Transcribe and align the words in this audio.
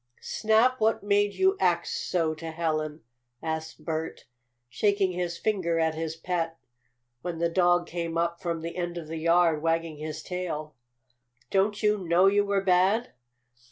"Snap, 0.19 0.79
what 0.81 1.03
made 1.03 1.35
you 1.35 1.55
act 1.59 1.85
so 1.85 2.33
to 2.33 2.49
Helen?" 2.49 3.03
asked 3.43 3.85
Bert, 3.85 4.25
shaking 4.67 5.11
his 5.11 5.37
finger 5.37 5.77
at 5.77 5.93
his 5.93 6.15
pet, 6.15 6.57
when 7.21 7.37
the 7.37 7.49
dog 7.49 7.85
came 7.85 8.17
up 8.17 8.41
from 8.41 8.61
the 8.61 8.77
end 8.77 8.97
of 8.97 9.07
the 9.07 9.19
yard, 9.19 9.61
wagging 9.61 9.97
his 9.97 10.23
tail. 10.23 10.73
"Don't 11.51 11.83
you 11.83 11.99
know 11.99 12.25
you 12.25 12.43
were 12.43 12.61
bad?" 12.63 13.13